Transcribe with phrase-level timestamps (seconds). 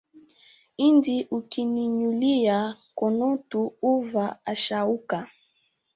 [0.87, 2.57] Indi ukinynyulia
[2.91, 5.17] nkonotu huva ashauka